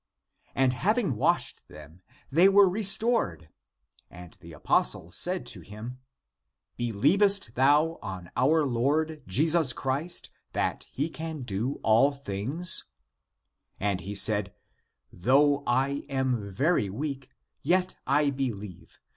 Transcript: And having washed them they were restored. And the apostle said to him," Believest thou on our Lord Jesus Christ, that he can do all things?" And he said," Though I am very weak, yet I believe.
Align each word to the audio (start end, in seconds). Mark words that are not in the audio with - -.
And 0.55 0.73
having 0.73 1.15
washed 1.15 1.67
them 1.67 2.01
they 2.31 2.49
were 2.49 2.67
restored. 2.67 3.49
And 4.09 4.35
the 4.41 4.51
apostle 4.51 5.11
said 5.11 5.45
to 5.53 5.61
him," 5.61 5.99
Believest 6.75 7.53
thou 7.53 7.99
on 8.01 8.31
our 8.35 8.65
Lord 8.65 9.21
Jesus 9.27 9.73
Christ, 9.73 10.31
that 10.53 10.87
he 10.91 11.07
can 11.07 11.43
do 11.43 11.79
all 11.83 12.11
things?" 12.11 12.85
And 13.79 14.01
he 14.01 14.15
said," 14.15 14.55
Though 15.13 15.61
I 15.67 16.03
am 16.09 16.49
very 16.49 16.89
weak, 16.89 17.29
yet 17.61 17.95
I 18.07 18.31
believe. 18.31 18.97